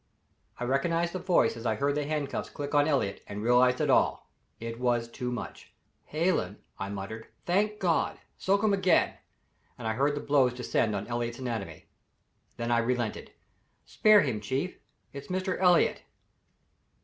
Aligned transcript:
I 0.59 0.63
recognized 0.63 1.13
the 1.13 1.19
voice 1.19 1.55
as 1.55 1.67
I 1.67 1.75
heard 1.75 1.93
the 1.93 2.07
handcuffs 2.07 2.49
click 2.49 2.73
on 2.73 2.87
Elliott, 2.87 3.21
and 3.27 3.43
realized 3.43 3.79
it 3.81 3.89
all. 3.91 4.31
It 4.59 4.79
was 4.79 5.07
too 5.07 5.31
much. 5.31 5.75
"Hallen!" 6.07 6.57
I 6.79 6.89
murmured. 6.89 7.27
"Thank 7.45 7.77
God! 7.77 8.17
Soak 8.35 8.63
him 8.63 8.73
again," 8.73 9.13
and 9.77 9.87
I 9.87 9.93
heard 9.93 10.15
the 10.15 10.19
blows 10.19 10.55
descend 10.55 10.95
on 10.95 11.05
Elliott's 11.05 11.37
anatomy. 11.37 11.85
Then 12.57 12.71
I 12.71 12.79
relented. 12.79 13.33
"Spare 13.85 14.21
him, 14.21 14.41
Chief 14.41 14.79
it's 15.13 15.27
Mr. 15.27 15.59
Elliott." 15.59 16.01